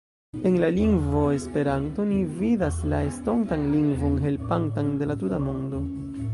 [0.49, 5.87] En la lingvo «Esperanto» ni vidas la estontan lingvon helpantan de la tuta mondo.